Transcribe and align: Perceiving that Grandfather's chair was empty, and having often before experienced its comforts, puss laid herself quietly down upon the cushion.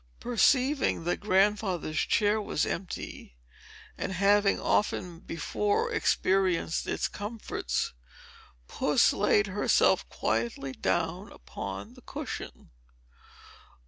Perceiving 0.19 1.03
that 1.03 1.19
Grandfather's 1.19 1.99
chair 1.99 2.41
was 2.41 2.65
empty, 2.65 3.37
and 3.99 4.11
having 4.13 4.59
often 4.59 5.19
before 5.19 5.91
experienced 5.93 6.87
its 6.87 7.07
comforts, 7.07 7.93
puss 8.67 9.13
laid 9.13 9.45
herself 9.45 10.09
quietly 10.09 10.71
down 10.71 11.31
upon 11.31 11.93
the 11.93 12.01
cushion. 12.01 12.71